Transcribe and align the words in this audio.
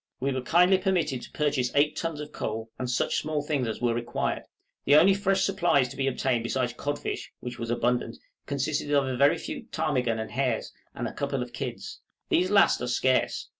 We 0.19 0.31
were 0.31 0.41
kindly 0.41 0.79
permitted 0.79 1.21
to 1.21 1.31
purchase 1.31 1.69
eight 1.75 1.95
tons 1.95 2.19
of 2.19 2.31
coals, 2.31 2.69
and 2.79 2.89
such 2.89 3.17
small 3.17 3.43
things 3.43 3.67
as 3.67 3.81
were 3.81 3.93
required; 3.93 4.41
the 4.83 4.95
only 4.95 5.13
fresh 5.13 5.43
supplies 5.43 5.89
to 5.89 5.95
be 5.95 6.07
obtained 6.07 6.41
besides 6.43 6.73
codfish, 6.73 7.31
which 7.39 7.59
was 7.59 7.69
abundant, 7.69 8.17
consisted 8.47 8.89
of 8.91 9.05
a 9.05 9.15
very 9.15 9.37
few 9.37 9.61
ptarmigan 9.67 10.17
and 10.17 10.31
hares, 10.31 10.73
and 10.95 11.07
a 11.07 11.13
couple 11.13 11.43
of 11.43 11.53
kids; 11.53 12.01
these 12.29 12.49
last 12.49 12.81
are 12.81 12.87
scarce. 12.87 13.49